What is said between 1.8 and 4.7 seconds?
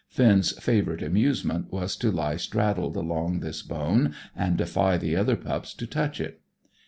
to lie straddled along this bone, and